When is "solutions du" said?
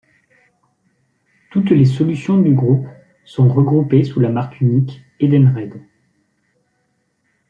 1.85-2.55